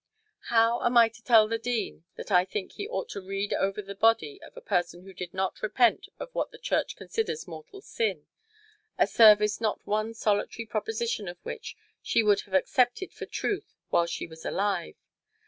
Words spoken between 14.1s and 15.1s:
was alive?